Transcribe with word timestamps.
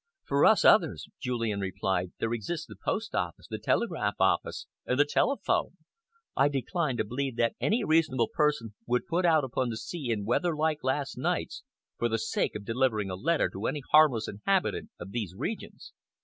"For 0.23 0.45
us 0.47 0.65
others," 0.65 1.05
Julian 1.19 1.59
replied, 1.59 2.13
"there 2.17 2.33
exists 2.33 2.65
the 2.65 2.75
post 2.75 3.13
office, 3.13 3.45
the 3.47 3.59
telegraph 3.59 4.15
office 4.19 4.65
and 4.83 4.99
the 4.99 5.05
telephone. 5.05 5.77
I 6.35 6.47
decline 6.47 6.97
to 6.97 7.03
believe 7.03 7.35
that 7.37 7.53
any 7.61 7.83
reasonable 7.83 8.31
person 8.33 8.73
would 8.87 9.05
put 9.05 9.25
out 9.27 9.43
upon 9.43 9.69
the 9.69 9.77
sea 9.77 10.09
in 10.09 10.25
weather 10.25 10.55
like 10.55 10.83
last 10.83 11.19
night's 11.19 11.61
for 11.99 12.09
the 12.09 12.17
sake 12.17 12.55
of 12.55 12.65
delivering 12.65 13.11
a 13.11 13.15
letter 13.15 13.47
to 13.51 13.67
any 13.67 13.83
harmless 13.91 14.27
inhabitant 14.27 14.89
of 14.99 15.11
these 15.11 15.35
regions. 15.35 15.93